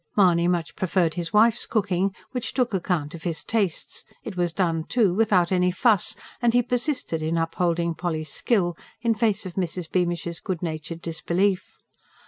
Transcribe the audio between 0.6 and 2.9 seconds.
preferred his wife's cooking, which took